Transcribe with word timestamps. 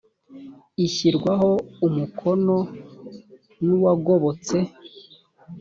ishyirwaho 0.85 1.49
umukono 1.87 2.57
n 3.63 3.65
‘uwagobotse. 3.75 4.57